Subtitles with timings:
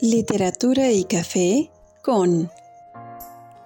[0.00, 1.70] Literatura y café
[2.02, 2.50] con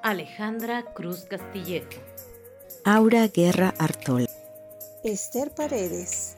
[0.01, 1.89] Alejandra Cruz Castillejo,
[2.85, 4.29] Aura Guerra Artol,
[5.03, 6.37] Esther Paredes,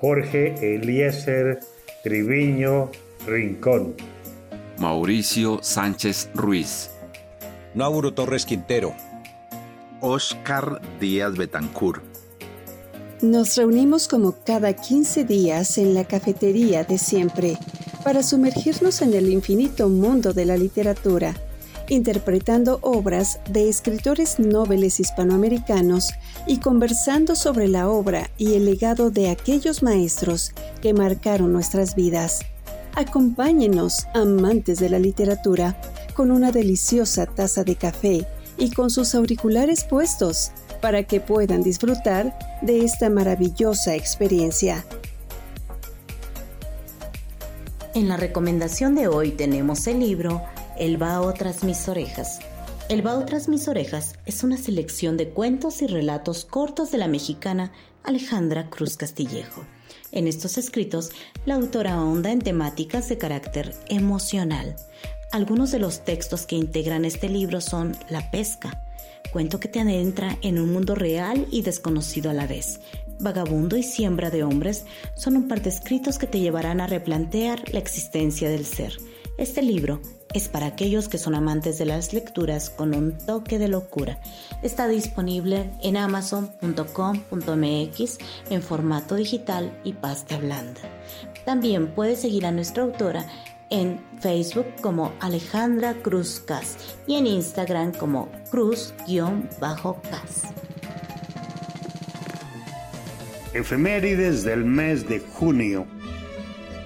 [0.00, 1.60] Jorge Eliezer
[2.02, 2.90] Triviño
[3.28, 3.94] Rincón,
[4.78, 6.90] Mauricio Sánchez Ruiz,
[7.76, 8.92] Nauro Torres Quintero,
[10.00, 12.02] Oscar Díaz Betancur.
[13.22, 17.56] Nos reunimos como cada 15 días en la cafetería de siempre
[18.04, 21.34] para sumergirnos en el infinito mundo de la literatura,
[21.88, 26.10] interpretando obras de escritores nobles hispanoamericanos
[26.46, 32.40] y conversando sobre la obra y el legado de aquellos maestros que marcaron nuestras vidas.
[32.94, 35.80] Acompáñenos, amantes de la literatura,
[36.14, 38.26] con una deliciosa taza de café
[38.56, 44.84] y con sus auriculares puestos para que puedan disfrutar de esta maravillosa experiencia.
[47.92, 50.44] En la recomendación de hoy tenemos el libro
[50.78, 52.38] El vaho tras mis orejas.
[52.88, 57.08] El vaho tras mis orejas es una selección de cuentos y relatos cortos de la
[57.08, 57.72] mexicana
[58.04, 59.64] Alejandra Cruz Castillejo.
[60.12, 61.10] En estos escritos,
[61.46, 64.76] la autora ahonda en temáticas de carácter emocional.
[65.32, 68.84] Algunos de los textos que integran este libro son La pesca,
[69.32, 72.78] cuento que te adentra en un mundo real y desconocido a la vez.
[73.20, 77.62] Vagabundo y siembra de hombres son un par de escritos que te llevarán a replantear
[77.72, 78.94] la existencia del ser.
[79.38, 80.00] Este libro
[80.34, 84.20] es para aquellos que son amantes de las lecturas con un toque de locura.
[84.62, 88.18] Está disponible en amazon.com.mx
[88.50, 90.80] en formato digital y pasta blanda.
[91.44, 93.26] También puedes seguir a nuestra autora
[93.70, 96.76] en Facebook como Alejandra Cruz Cas
[97.06, 99.00] y en Instagram como Cruz-Cas.
[103.52, 105.84] Efemérides del mes de junio.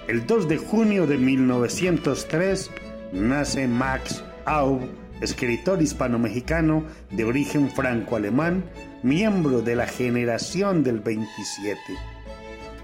[0.08, 2.70] El 2 de junio de 1903
[3.12, 4.80] nace Max Aub,
[5.20, 8.64] escritor hispano-mexicano de origen franco-alemán,
[9.02, 11.78] miembro de la generación del 27.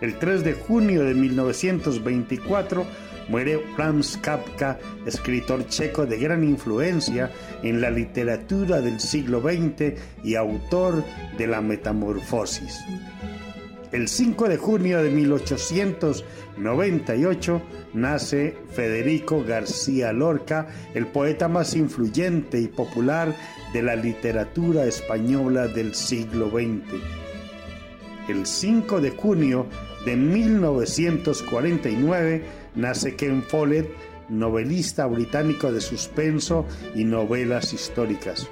[0.03, 2.85] El 3 de junio de 1924
[3.31, 7.31] muere Franz Kafka, escritor checo de gran influencia
[7.63, 11.03] en la literatura del siglo XX y autor
[11.39, 12.79] de La Metamorfosis.
[13.93, 17.63] El 5 de junio de 1898
[17.93, 23.35] nace Federico García Lorca, el poeta más influyente y popular
[23.73, 26.85] de la literatura española del siglo XX.
[28.29, 29.67] El 5 de junio
[30.05, 32.45] de 1949
[32.77, 33.91] nace Ken Follett,
[34.29, 36.65] novelista británico de suspenso
[36.95, 38.49] y novelas históricas.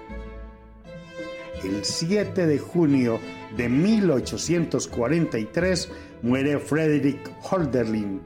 [1.65, 3.19] El 7 de junio
[3.57, 5.91] de 1843
[6.23, 8.21] muere Frederick Holderlin,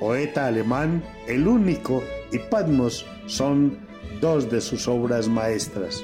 [0.00, 3.78] poeta alemán, el único, y Patmos son
[4.20, 6.02] dos de sus obras maestras.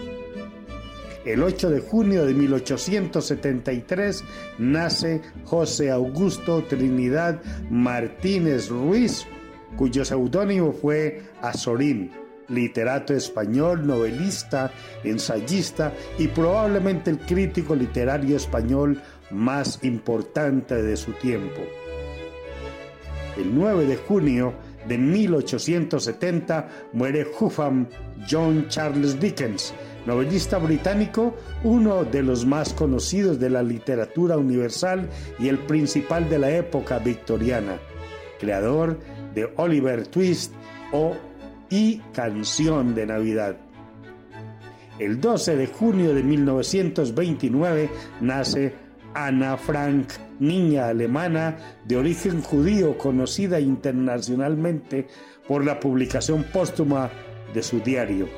[1.25, 4.25] El 8 de junio de 1873
[4.59, 7.41] nace José Augusto Trinidad
[7.71, 9.27] Martínez Ruiz,
[9.77, 12.11] cuyo seudónimo fue Azorín,
[12.53, 14.71] literato español, novelista,
[15.05, 21.63] ensayista y probablemente el crítico literario español más importante de su tiempo.
[23.37, 24.53] El 9 de junio
[24.87, 27.87] de 1870 muere Huffam
[28.29, 29.73] John Charles Dickens,
[30.07, 35.09] novelista británico, uno de los más conocidos de la literatura universal
[35.39, 37.79] y el principal de la época victoriana,
[38.39, 38.99] creador
[39.35, 40.53] de Oliver Twist
[40.93, 41.17] o
[41.73, 43.57] y Canción de Navidad.
[44.99, 47.89] El 12 de junio de 1929
[48.21, 48.75] nace
[49.15, 51.57] Anna Frank, niña alemana
[51.87, 55.07] de origen judío conocida internacionalmente
[55.49, 57.11] por la publicación póstuma
[57.55, 58.29] de su diario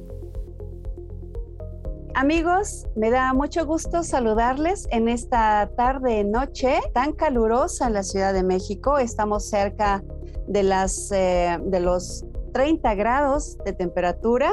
[2.14, 8.34] Amigos, me da mucho gusto saludarles en esta tarde noche tan calurosa en la Ciudad
[8.34, 8.98] de México.
[8.98, 10.02] Estamos cerca
[10.50, 14.50] de, las, eh, de los 30 grados de temperatura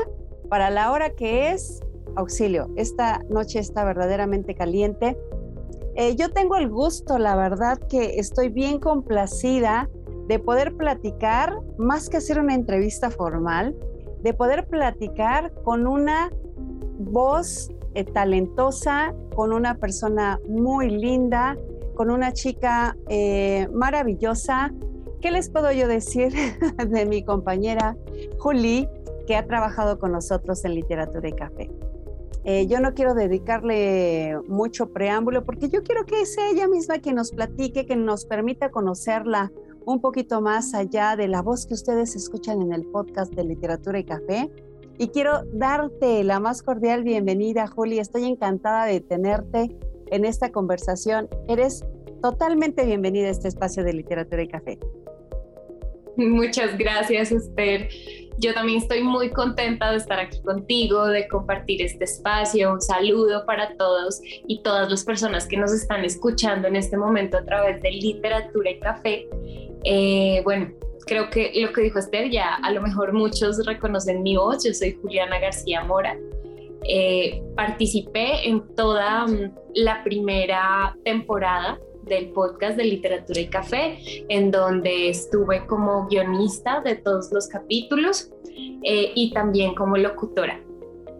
[0.48, 1.82] para la hora que es
[2.16, 2.70] auxilio.
[2.76, 5.18] Esta noche está verdaderamente caliente.
[5.96, 9.90] Eh, yo tengo el gusto, la verdad, que estoy bien complacida
[10.28, 13.76] de poder platicar, más que hacer una entrevista formal,
[14.22, 16.30] de poder platicar con una
[17.00, 21.58] voz eh, talentosa, con una persona muy linda,
[21.96, 22.96] con una chica
[23.74, 24.72] maravillosa.
[25.22, 26.32] ¿Qué les puedo yo decir
[26.90, 27.98] de mi compañera
[28.38, 28.90] Julie,
[29.26, 31.72] que ha trabajado con nosotros en literatura y café?
[32.44, 37.16] Eh, yo no quiero dedicarle mucho preámbulo porque yo quiero que sea ella misma quien
[37.16, 39.52] nos platique, que nos permita conocerla
[39.86, 44.00] un poquito más allá de la voz que ustedes escuchan en el podcast de literatura
[44.00, 44.50] y café
[45.00, 48.00] y quiero darte la más cordial bienvenida, Juli.
[48.00, 49.76] Estoy encantada de tenerte
[50.08, 51.28] en esta conversación.
[51.48, 51.86] Eres
[52.22, 54.80] totalmente bienvenida a este espacio de literatura y café.
[56.18, 57.90] Muchas gracias, Esther.
[58.40, 62.72] Yo también estoy muy contenta de estar aquí contigo, de compartir este espacio.
[62.72, 67.38] Un saludo para todos y todas las personas que nos están escuchando en este momento
[67.38, 69.28] a través de literatura y café.
[69.84, 70.72] Eh, bueno,
[71.08, 74.74] creo que lo que dijo Esther, ya a lo mejor muchos reconocen mi voz, yo
[74.74, 76.16] soy Juliana García Mora.
[76.84, 83.98] Eh, participé en toda mm, la primera temporada del podcast de literatura y café,
[84.30, 88.32] en donde estuve como guionista de todos los capítulos
[88.84, 90.62] eh, y también como locutora.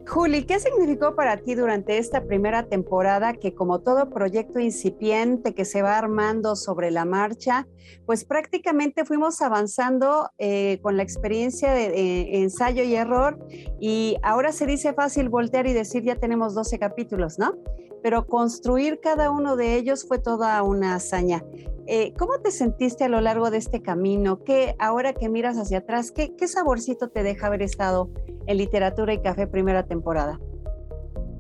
[0.08, 5.66] Juli, ¿qué significó para ti durante esta primera temporada que como todo proyecto incipiente que
[5.66, 7.68] se va armando sobre la marcha,
[8.06, 13.38] pues prácticamente fuimos avanzando eh, con la experiencia de, ensayo y error
[13.82, 17.56] y ahora se dice fácil voltear y decir ya tenemos 12 capítulos, ¿no?
[18.04, 21.44] Pero construir cada uno de ellos fue toda una hazaña.
[21.88, 24.44] Eh, ¿Cómo te sentiste a lo largo de este camino?
[24.44, 28.10] ¿Qué, ahora que miras hacia atrás, qué, saborcito te deja haber estado
[28.46, 30.40] en Literatura y Café primera temporada?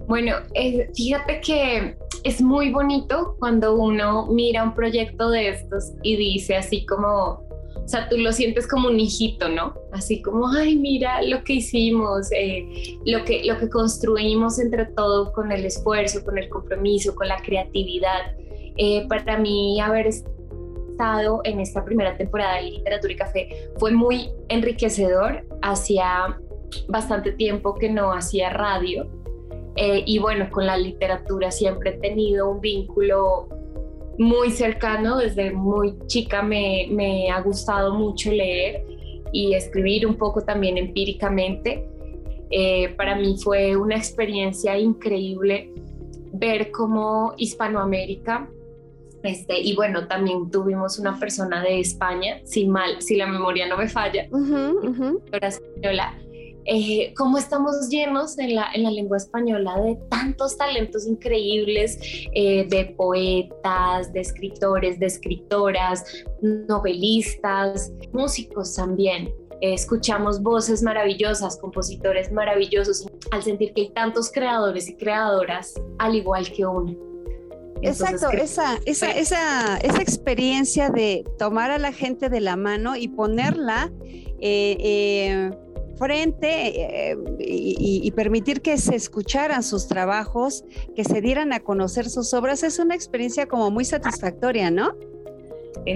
[0.07, 6.15] Bueno, eh, fíjate que es muy bonito cuando uno mira un proyecto de estos y
[6.15, 7.46] dice así como,
[7.87, 9.73] o sea, tú lo sientes como un hijito, ¿no?
[9.93, 15.31] Así como, ay, mira lo que hicimos, eh, lo, que, lo que construimos entre todo
[15.31, 18.35] con el esfuerzo, con el compromiso, con la creatividad.
[18.75, 24.31] Eh, para mí haber estado en esta primera temporada de Literatura y Café fue muy
[24.49, 26.37] enriquecedor hacia
[26.89, 29.09] bastante tiempo que no hacía radio
[29.77, 33.47] eh, y bueno, con la literatura siempre he tenido un vínculo
[34.17, 38.83] muy cercano, desde muy chica me, me ha gustado mucho leer
[39.31, 41.87] y escribir un poco también empíricamente.
[42.49, 45.71] Eh, para mí fue una experiencia increíble
[46.33, 48.49] ver cómo Hispanoamérica,
[49.23, 53.77] este, y bueno, también tuvimos una persona de España, si mal, si la memoria no
[53.77, 56.17] me falla, uh española,
[56.69, 61.97] eh, cómo estamos llenos en la, en la, lengua española de tantos talentos increíbles,
[62.33, 66.03] eh, de poetas, de escritores, de escritoras,
[66.41, 69.27] novelistas, músicos también.
[69.61, 76.15] Eh, escuchamos voces maravillosas, compositores maravillosos, al sentir que hay tantos creadores y creadoras al
[76.15, 76.93] igual que uno.
[77.81, 83.07] Exacto, esa, esa, esa, esa, experiencia de tomar a la gente de la mano y
[83.07, 83.91] ponerla
[84.39, 85.51] eh,
[85.97, 90.63] frente eh, y, permitir que se escucharan sus trabajos,
[90.95, 94.95] que se dieran a conocer sus obras, es una experiencia como muy satisfactoria, ¿no?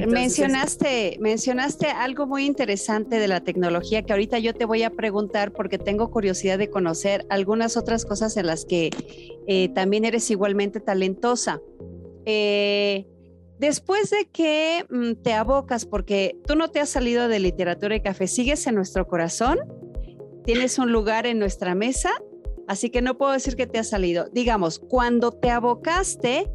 [0.08, 5.52] mencionaste, mencionaste algo muy interesante de la tecnología que ahorita yo te voy a preguntar
[5.52, 8.90] porque tengo curiosidad de conocer algunas otras cosas en las que
[9.48, 11.60] eh, también eres igualmente talentosa.
[12.26, 13.06] Eh,
[13.60, 18.02] después de que mm, te abocas, porque tú no te has salido de literatura y
[18.02, 19.60] café, sigues en nuestro corazón,
[20.46, 22.12] tienes un lugar en nuestra mesa,
[22.68, 24.30] así que no puedo decir que te ha salido.
[24.32, 26.52] Digamos, cuando te abocaste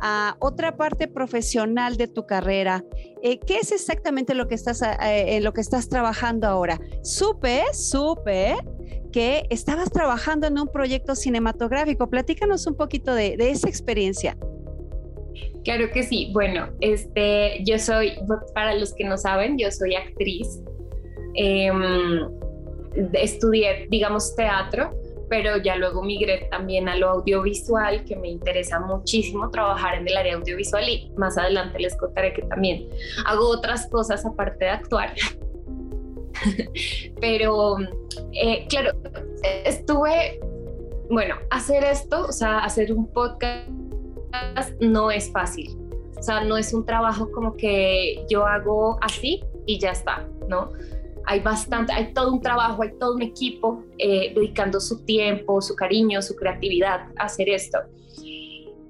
[0.00, 2.84] a otra parte profesional de tu carrera,
[3.22, 6.80] eh, ¿qué es exactamente lo que estás, eh, en lo que estás trabajando ahora?
[7.02, 8.56] Supe, supe
[9.12, 12.08] que estabas trabajando en un proyecto cinematográfico.
[12.08, 14.36] Platícanos un poquito de, esa experiencia.
[15.64, 16.30] Claro que sí.
[16.32, 18.12] Bueno, este, yo soy,
[18.54, 20.60] para los que no saben, yo soy actriz.
[21.34, 22.28] Em,
[23.12, 24.94] estudié, digamos, teatro,
[25.28, 30.16] pero ya luego migré también a lo audiovisual, que me interesa muchísimo trabajar en el
[30.16, 32.88] área audiovisual y más adelante les contaré que también
[33.26, 35.14] hago otras cosas aparte de actuar.
[37.20, 37.76] pero,
[38.32, 38.92] eh, claro,
[39.64, 40.40] estuve,
[41.10, 43.68] bueno, hacer esto, o sea, hacer un podcast
[44.80, 45.76] no es fácil.
[46.18, 50.72] O sea, no es un trabajo como que yo hago así y ya está, ¿no?
[51.28, 55.76] Hay bastante, hay todo un trabajo, hay todo un equipo eh, dedicando su tiempo, su
[55.76, 57.78] cariño, su creatividad a hacer esto.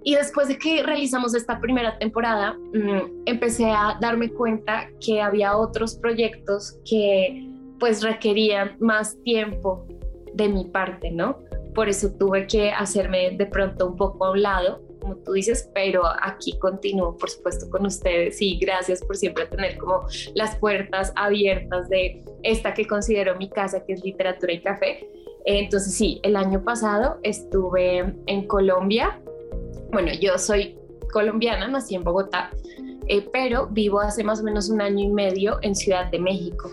[0.05, 5.57] y después de que realizamos esta primera temporada, mm, empecé a darme cuenta que había
[5.57, 7.47] otros proyectos que
[7.79, 9.87] pues requerían más tiempo
[10.33, 11.39] de mi parte, ¿no?
[11.75, 15.71] Por eso tuve que hacerme de pronto un poco a un lado, como tú dices,
[15.75, 21.13] pero aquí continúo, por supuesto, con ustedes y gracias por siempre tener como las puertas
[21.17, 25.09] abiertas de esta que considero mi casa, que es literatura y café.
[25.45, 29.21] Entonces sí, el año pasado estuve en Colombia.
[29.91, 30.77] Bueno, yo soy
[31.13, 32.51] colombiana, nací en Bogotá,
[33.07, 36.71] eh, pero vivo hace más o menos un año y medio en Ciudad de México.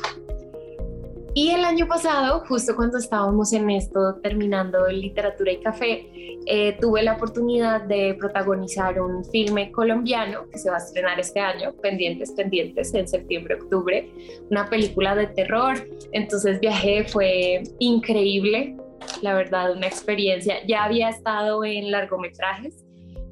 [1.37, 6.09] Y el año pasado, justo cuando estábamos en esto, terminando literatura y café,
[6.45, 11.41] eh, tuve la oportunidad de protagonizar un filme colombiano que se va a estrenar este
[11.41, 14.09] año, Pendientes, Pendientes, en septiembre, octubre,
[14.49, 15.75] una película de terror.
[16.13, 18.77] Entonces viajé, fue increíble,
[19.21, 20.65] la verdad, una experiencia.
[20.65, 22.85] Ya había estado en largometrajes,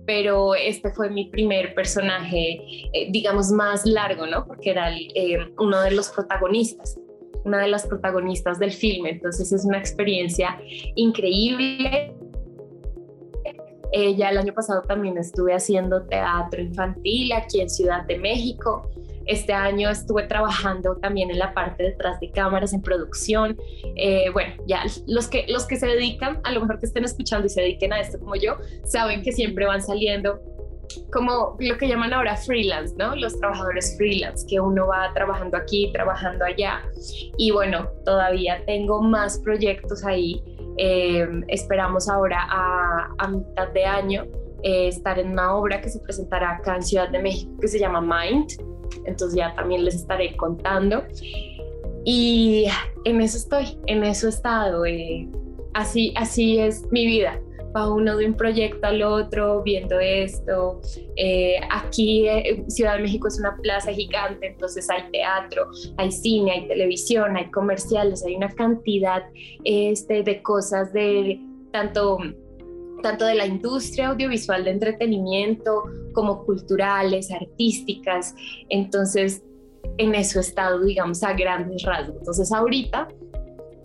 [0.06, 2.60] pero este fue mi primer personaje,
[2.92, 4.46] eh, digamos, más largo, ¿no?
[4.46, 7.00] Porque era eh, uno de los protagonistas
[7.44, 9.12] una de las protagonistas del filme.
[9.12, 10.58] Entonces es una experiencia
[10.96, 12.16] increíble.
[13.92, 18.90] Ella el año pasado también estuve haciendo teatro infantil aquí en Ciudad de México.
[19.26, 23.58] Este año estuve trabajando también en la parte detrás de cámaras, en producción.
[23.96, 27.46] Eh, bueno, ya los que, los que se dedican, a lo mejor que estén escuchando
[27.46, 30.42] y se dediquen a esto como yo, saben que siempre van saliendo
[31.12, 33.16] como lo que llaman ahora freelance, ¿no?
[33.16, 36.82] Los trabajadores freelance, que uno va trabajando aquí, trabajando allá.
[37.38, 40.42] Y bueno, todavía tengo más proyectos ahí.
[40.78, 44.26] Eh, esperamos ahora a, mitad de año
[44.64, 47.80] eh, estar en una obra que se presentará acá en Ciudad de México que se
[47.80, 48.52] llama Mind.
[49.06, 51.04] Entonces ya también les estaré contando.
[52.06, 52.68] Y
[53.06, 54.86] en eso estoy, en eso he estado.
[54.86, 55.28] Eh,
[55.74, 57.40] así, así es mi vida
[57.76, 60.82] va uno de un proyecto al otro viendo esto.
[61.16, 66.52] Eh, aquí eh, Ciudad de México es una plaza gigante, entonces hay teatro, hay cine,
[66.52, 69.24] hay televisión, hay comerciales, hay una cantidad
[69.64, 71.40] este, de cosas de
[71.72, 72.18] tanto
[73.02, 78.34] tanto de la industria audiovisual de entretenimiento como culturales, artísticas.
[78.70, 79.44] Entonces,
[79.98, 82.16] en eso he estado, digamos, a grandes rasgos.
[82.20, 83.10] Entonces, ahorita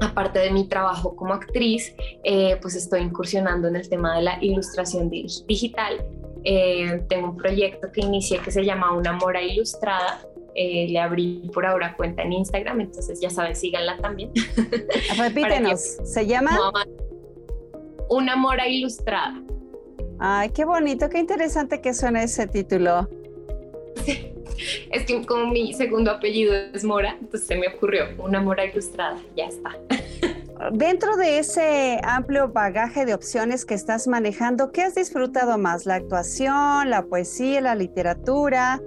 [0.01, 4.39] aparte de mi trabajo como actriz, eh, pues estoy incursionando en el tema de la
[4.43, 6.05] ilustración digital.
[6.45, 10.21] Eh, tengo un proyecto que inicié que se llama Una Mora Ilustrada.
[10.55, 14.33] Eh, le abrí por ahora cuenta en Instagram, entonces ya sabes, síganla también.
[15.19, 16.73] Repítenos, ¿se llama?
[18.09, 19.41] Una Mora Ilustrada.
[20.19, 23.09] Ay, qué bonito, qué interesante que suena ese título.
[24.93, 29.19] es que como mi segundo apellido es Mora, entonces se me ocurrió una Mora ilustrada,
[29.37, 29.77] ya está.
[30.73, 35.87] Dentro de ese amplio bagaje de opciones que estás manejando, ¿qué has disfrutado más?
[35.87, 38.81] ¿La actuación, la poesía, la literatura?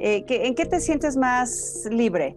[0.00, 2.34] Eh, ¿En qué te sientes más libre?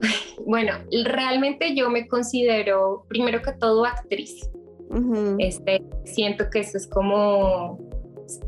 [0.44, 0.72] Bueno,
[1.04, 4.50] realmente yo me considero, primero que todo, actriz.
[5.38, 7.78] este, siento que eso es como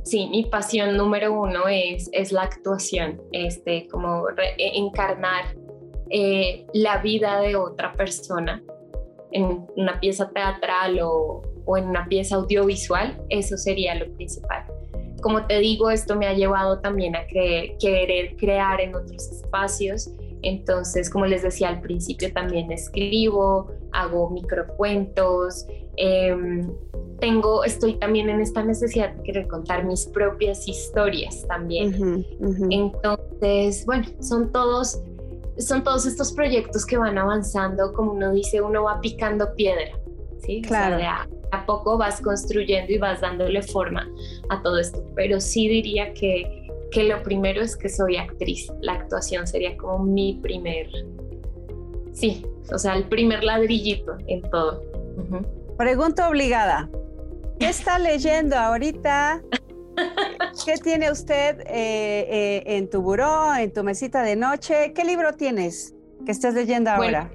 [0.02, 5.56] sí, mi pasión número uno es, es la actuación, este, como e, encarnar
[6.10, 8.62] eh, la vida de otra persona
[9.32, 14.64] en una pieza teatral o, o, en una pieza audiovisual, eso sería lo principal.
[15.22, 20.10] Como te digo, esto me ha llevado también a querer crear en otros espacios.
[20.42, 26.36] Entonces, como les decía al principio, también escribo, hago microcuentos, eh,
[27.24, 32.26] tengo, estoy también en esta necesidad de querer contar mis propias historias también.
[32.68, 35.00] Entonces, bueno, son todos,
[35.56, 39.98] son todos estos proyectos que van avanzando, como uno dice, uno va picando piedra,
[40.42, 40.60] ¿sí?
[40.60, 41.02] Claro.
[41.50, 44.06] a, poco vas construyendo y vas dándole forma
[44.50, 48.94] a todo esto, pero sí diría que, que lo primero es que soy actriz, la
[48.94, 50.88] actuación sería como mi primer,
[52.12, 54.82] sí, o sea, el primer ladrillito en todo.
[55.78, 56.90] Pregunta obligada.
[57.58, 59.42] ¿Qué está leyendo ahorita?
[60.64, 64.92] ¿Qué tiene usted eh, eh, en tu buró, en tu mesita de noche?
[64.92, 65.94] ¿Qué libro tienes
[66.24, 67.30] que estás leyendo ahora?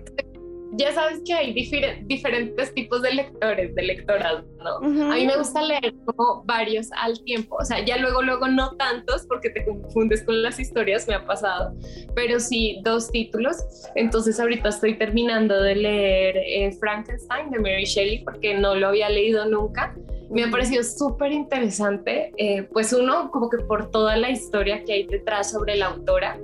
[0.80, 4.78] Ya sabes que hay diferentes tipos de lectores, de lectoras, ¿no?
[4.78, 8.78] A mí me gusta leer como varios al tiempo, o sea, ya luego, luego no
[8.78, 11.76] tantos porque te confundes con las historias, me ha pasado,
[12.16, 13.58] pero sí dos títulos.
[13.96, 19.10] Entonces ahorita estoy terminando de leer eh, Frankenstein de Mary Shelley porque no lo había
[19.10, 19.94] leído nunca.
[20.30, 24.94] Me ha parecido súper interesante, eh, pues uno, como que por toda la historia que
[24.94, 26.40] hay detrás sobre la autora,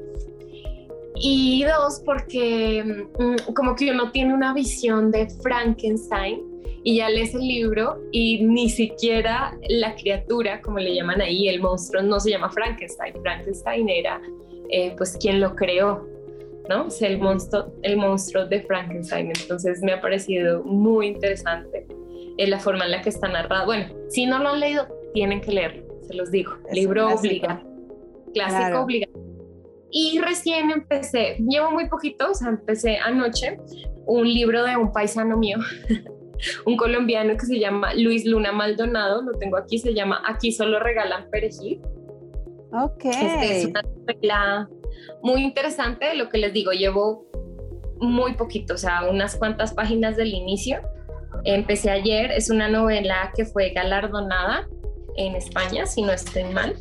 [1.15, 2.83] y dos, porque
[3.17, 6.41] mm, como que uno tiene una visión de Frankenstein
[6.83, 11.59] y ya lees el libro y ni siquiera la criatura, como le llaman ahí, el
[11.59, 13.15] monstruo, no se llama Frankenstein.
[13.21, 14.21] Frankenstein era
[14.69, 16.07] eh, pues quien lo creó,
[16.69, 16.87] ¿no?
[16.87, 19.31] Es el monstruo, el monstruo de Frankenstein.
[19.41, 21.87] Entonces me ha parecido muy interesante
[22.37, 23.65] eh, la forma en la que está narrado.
[23.65, 26.53] Bueno, si no lo han leído, tienen que leerlo, se los digo.
[26.71, 27.61] libro obligado,
[28.33, 29.14] clásico obligado.
[29.97, 33.57] Y recién empecé, llevo muy poquito, o sea, empecé anoche
[34.05, 35.57] un libro de un paisano mío,
[36.65, 40.81] un colombiano que se llama Luis Luna Maldonado, lo tengo aquí, se llama Aquí solo
[40.81, 41.79] regalan perejil.
[42.73, 43.05] Ok.
[43.05, 44.69] Este es una novela
[45.23, 47.25] muy interesante, lo que les digo, llevo
[48.01, 50.81] muy poquito, o sea, unas cuantas páginas del inicio.
[51.45, 54.67] Empecé ayer, es una novela que fue galardonada
[55.15, 56.75] en España, si no estoy mal.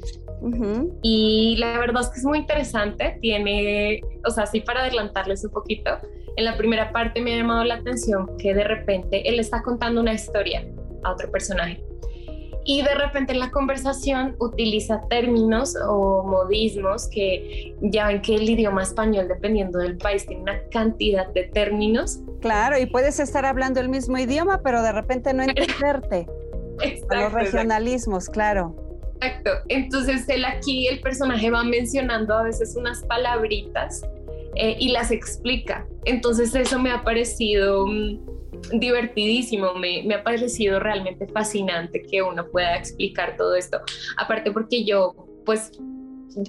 [1.02, 5.52] Y la verdad es que es muy interesante, tiene, o sea, sí para adelantarles un
[5.52, 5.90] poquito,
[6.36, 10.00] en la primera parte me ha llamado la atención que de repente él está contando
[10.00, 10.66] una historia
[11.04, 11.82] a otro personaje
[12.64, 18.48] y de repente en la conversación utiliza términos o modismos que ya ven que el
[18.48, 22.20] idioma español, dependiendo del país, tiene una cantidad de términos.
[22.40, 26.26] Claro, y puedes estar hablando el mismo idioma, pero de repente no entenderte.
[26.80, 28.74] Exacto, los regionalismos, claro.
[29.24, 29.50] Exacto.
[29.68, 34.02] Entonces él aquí, el personaje va mencionando a veces unas palabritas
[34.56, 35.86] eh, y las explica.
[36.04, 42.76] Entonces eso me ha parecido mm, divertidísimo, me, ha parecido realmente fascinante que uno pueda
[42.76, 43.80] explicar todo esto.
[44.16, 45.14] Aparte porque yo,
[45.44, 45.72] pues,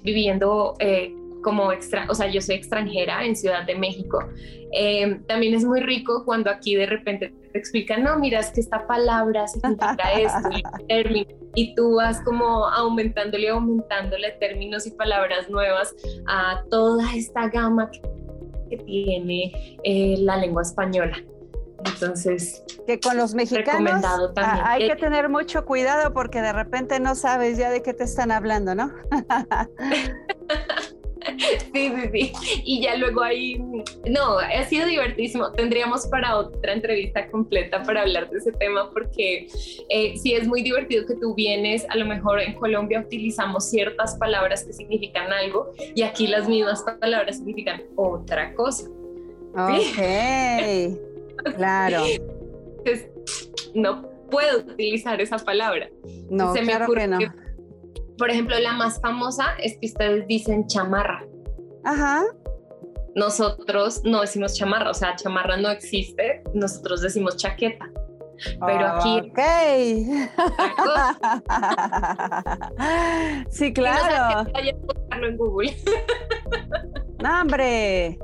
[0.03, 1.13] viviendo eh,
[1.45, 4.17] como extra, o sea, yo soy extranjera en Ciudad de México,
[4.73, 8.61] eh, también es muy rico cuando aquí de repente te explican, no, mira, es que
[8.61, 10.49] esta palabra significa esto,
[10.89, 15.95] y, y tú vas como aumentándole, aumentándole términos y palabras nuevas
[16.27, 18.01] a toda esta gama que,
[18.85, 21.15] tiene eh, la lengua española.
[21.85, 24.03] Entonces, que con los mexicanos
[24.43, 28.31] hay que tener mucho cuidado porque de repente no sabes ya de qué te están
[28.31, 28.91] hablando, ¿no?
[31.73, 32.61] Sí, sí, sí.
[32.63, 33.57] Y ya luego ahí,
[34.07, 35.51] no, ha sido divertísimo.
[35.51, 39.47] Tendríamos para otra entrevista completa para hablar de ese tema porque
[39.89, 44.15] eh, sí es muy divertido que tú vienes, a lo mejor en Colombia utilizamos ciertas
[44.17, 48.89] palabras que significan algo y aquí las mismas palabras significan otra cosa.
[49.53, 50.95] Ok.
[51.55, 52.03] Claro.
[52.77, 53.09] Entonces,
[53.73, 55.89] no puedo utilizar esa palabra.
[56.29, 57.19] No, Se claro me que no.
[58.17, 61.25] por ejemplo, la más famosa es que ustedes dicen chamarra.
[61.85, 62.23] Ajá.
[63.15, 67.89] Nosotros no decimos chamarra, o sea, chamarra no existe, nosotros decimos chaqueta.
[68.65, 69.19] Pero aquí.
[69.19, 69.39] Ok.
[73.49, 74.49] sí, claro.
[75.17, 75.73] No en Google.
[77.23, 78.19] no, hombre.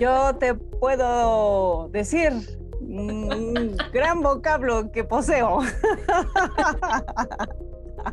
[0.00, 2.32] Yo te puedo decir
[2.80, 5.60] un gran vocablo que poseo.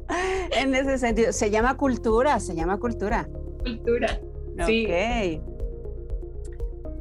[0.52, 3.28] en ese sentido, se llama cultura, se llama cultura.
[3.64, 4.20] Cultura.
[4.66, 5.42] Sí.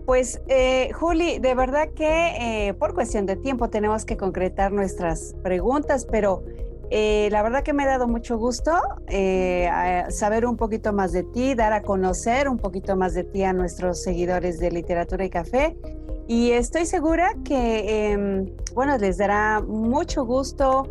[0.09, 5.35] Pues, eh, Juli, de verdad que eh, por cuestión de tiempo tenemos que concretar nuestras
[5.43, 6.43] preguntas, pero
[6.91, 8.73] eh, la verdad que me ha dado mucho gusto
[10.09, 13.53] saber un poquito más de ti, dar a conocer un poquito más de ti a
[13.53, 15.77] nuestros seguidores de Literatura y Café.
[16.27, 20.89] Y estoy segura que, em, bueno, les dará mucho gusto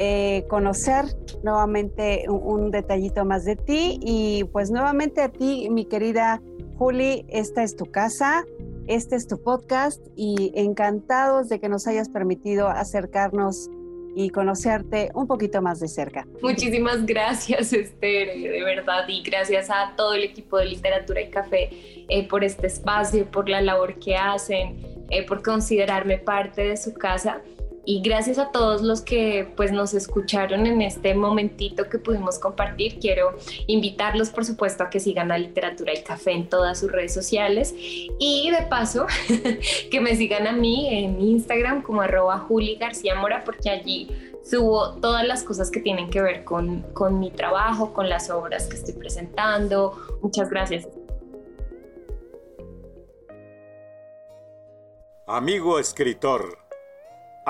[0.00, 1.06] eh, conocer
[1.42, 3.98] nuevamente un, detallito más de ti.
[4.00, 6.40] Y pues nuevamente a ti, mi querida
[6.76, 8.44] Juli, esta es tu casa.
[8.86, 13.68] Este es tu podcast y encantados de que nos hayas permitido acercarnos
[14.14, 16.26] y conocerte un poquito más de cerca.
[16.42, 21.70] Muchísimas gracias, Esther, de verdad, y gracias a todo el equipo de Literatura y Café
[22.08, 24.78] eh, por este espacio, por la labor que hacen,
[25.10, 27.42] eh, por considerarme parte de su casa
[27.88, 32.98] y gracias a todos los que pues nos escucharon en este momentito que pudimos compartir.
[32.98, 37.14] Quiero invitarlos por supuesto a que sigan a Literatura y Café en todas sus redes
[37.14, 39.06] sociales y de paso
[39.90, 44.10] que me sigan a mí en Instagram como arroba Juli García Mora porque allí
[44.44, 48.66] subo todas las cosas que tienen que ver con, con mi trabajo, con las obras
[48.66, 49.96] que estoy presentando.
[50.20, 50.86] Muchas gracias.
[55.26, 56.67] Amigo escritor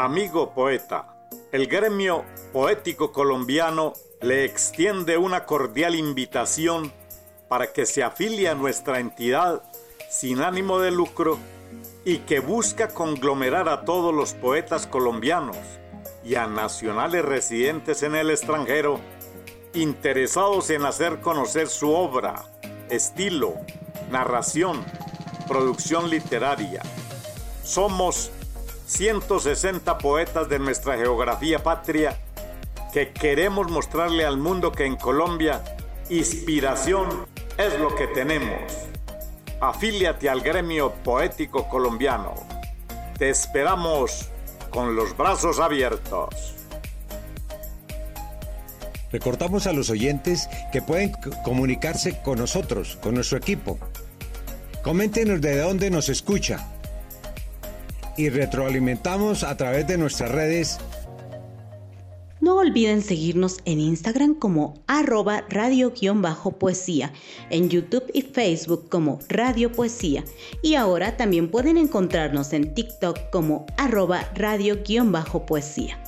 [0.00, 1.08] Amigo poeta,
[1.50, 6.92] el gremio poético colombiano le extiende una cordial invitación
[7.48, 9.60] para que se afilie a nuestra entidad
[10.08, 11.36] sin ánimo de lucro
[12.04, 15.56] y que busca conglomerar a todos los poetas colombianos
[16.22, 19.00] y a nacionales residentes en el extranjero
[19.74, 22.44] interesados en hacer conocer su obra,
[22.88, 23.54] estilo,
[24.12, 24.84] narración,
[25.48, 26.82] producción literaria.
[27.64, 28.30] Somos
[28.88, 32.18] 160 poetas de nuestra geografía patria
[32.90, 35.62] que queremos mostrarle al mundo que en Colombia
[36.08, 37.26] inspiración
[37.58, 38.62] es lo que tenemos.
[39.60, 42.32] Afíliate al gremio poético colombiano.
[43.18, 44.30] Te esperamos
[44.70, 46.54] con los brazos abiertos.
[49.12, 51.12] Recordamos a los oyentes que pueden
[51.44, 53.78] comunicarse con nosotros, con nuestro equipo.
[54.82, 56.77] Coméntenos de dónde nos escucha
[58.18, 60.78] y retroalimentamos a través de nuestras redes.
[62.40, 67.12] No olviden seguirnos en Instagram como arroba radio-poesía,
[67.50, 70.24] en YouTube y Facebook como Radio Poesía
[70.62, 75.98] y ahora también pueden encontrarnos en TikTok como arroba radio-poesía.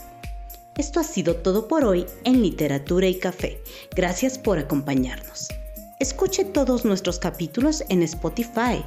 [0.76, 3.60] Esto ha sido todo por hoy en Literatura y Café.
[3.94, 5.48] Gracias por acompañarnos.
[5.98, 8.82] Escuche todos nuestros capítulos en Spotify,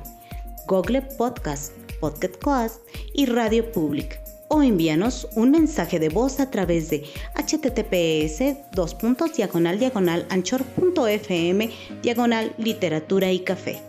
[0.65, 2.81] Google Podcast, Podcast Class
[3.13, 8.97] y Radio Public o envíanos un mensaje de voz a través de https dos
[9.37, 13.81] diagonal diagonal anchor.fm diagonal literatura y café.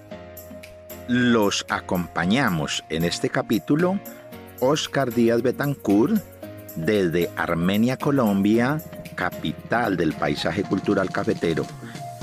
[1.08, 3.98] Los acompañamos en este capítulo
[4.60, 6.22] Oscar Díaz Betancourt
[6.76, 8.80] desde Armenia, Colombia,
[9.16, 11.66] capital del paisaje cultural cafetero,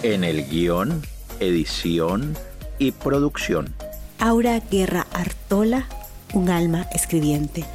[0.03, 1.01] en el guion,
[1.41, 2.33] edición
[2.79, 3.75] y producción.
[4.21, 5.87] Aura Guerra Artola,
[6.35, 7.65] un alma escribiente.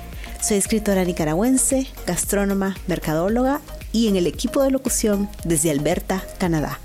[0.40, 6.78] Soy escritora nicaragüense, gastrónoma, mercadóloga y en el equipo de locución desde Alberta, Canadá.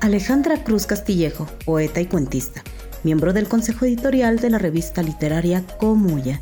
[0.00, 2.64] Alejandra Cruz Castillejo, poeta y cuentista,
[3.04, 6.40] miembro del consejo editorial de la revista literaria Comuya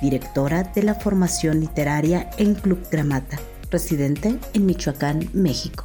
[0.00, 5.84] directora de la formación literaria en Club Gramata, residente en Michoacán, México.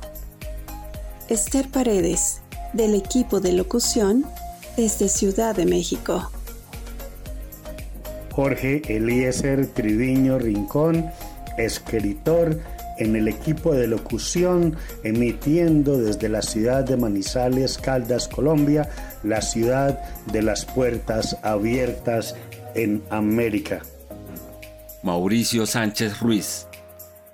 [1.27, 2.41] Esther Paredes,
[2.73, 4.25] del equipo de locución
[4.77, 6.31] desde Ciudad de México.
[8.31, 11.09] Jorge Eliezer Triviño Rincón,
[11.57, 12.61] escritor
[12.99, 18.87] en el equipo de locución, emitiendo desde la ciudad de Manizales, Caldas, Colombia,
[19.23, 19.99] la ciudad
[20.31, 22.35] de las puertas abiertas
[22.75, 23.81] en América.
[25.01, 26.67] Mauricio Sánchez Ruiz,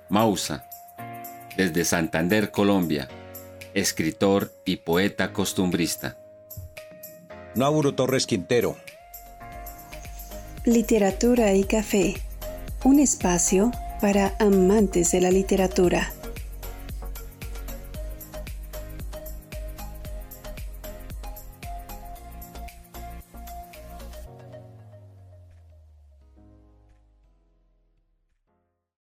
[0.08, 0.66] Mausa,
[1.58, 3.08] desde Santander, Colombia,
[3.74, 6.23] escritor y poeta costumbrista.
[7.54, 8.76] Nauro Torres Quintero.
[10.64, 12.14] Literatura y café,
[12.82, 16.12] un espacio para amantes de la literatura.